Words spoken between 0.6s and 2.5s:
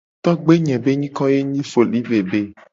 nye be nyiko ye nyi foli-bebe.